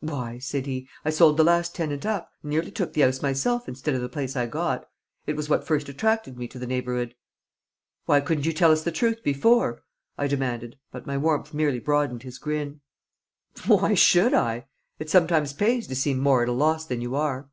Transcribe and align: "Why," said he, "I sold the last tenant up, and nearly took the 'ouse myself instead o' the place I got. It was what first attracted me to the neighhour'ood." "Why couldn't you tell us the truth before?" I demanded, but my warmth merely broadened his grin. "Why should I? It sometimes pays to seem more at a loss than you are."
"Why," 0.00 0.38
said 0.38 0.64
he, 0.64 0.88
"I 1.04 1.10
sold 1.10 1.36
the 1.36 1.44
last 1.44 1.74
tenant 1.74 2.06
up, 2.06 2.32
and 2.42 2.48
nearly 2.48 2.70
took 2.70 2.94
the 2.94 3.04
'ouse 3.04 3.20
myself 3.20 3.68
instead 3.68 3.94
o' 3.94 3.98
the 3.98 4.08
place 4.08 4.34
I 4.34 4.46
got. 4.46 4.88
It 5.26 5.36
was 5.36 5.50
what 5.50 5.66
first 5.66 5.90
attracted 5.90 6.38
me 6.38 6.48
to 6.48 6.58
the 6.58 6.66
neighhour'ood." 6.66 7.12
"Why 8.06 8.22
couldn't 8.22 8.46
you 8.46 8.54
tell 8.54 8.72
us 8.72 8.84
the 8.84 8.90
truth 8.90 9.22
before?" 9.22 9.82
I 10.16 10.28
demanded, 10.28 10.78
but 10.92 11.06
my 11.06 11.18
warmth 11.18 11.52
merely 11.52 11.78
broadened 11.78 12.22
his 12.22 12.38
grin. 12.38 12.80
"Why 13.66 13.92
should 13.92 14.32
I? 14.32 14.64
It 14.98 15.10
sometimes 15.10 15.52
pays 15.52 15.86
to 15.88 15.94
seem 15.94 16.20
more 16.20 16.42
at 16.42 16.48
a 16.48 16.52
loss 16.52 16.86
than 16.86 17.02
you 17.02 17.14
are." 17.14 17.50